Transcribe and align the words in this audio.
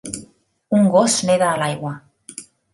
Un 0.77 0.89
gos 0.95 1.19
neda 1.29 1.53
a 1.53 1.61
l'aigua. 1.63 1.95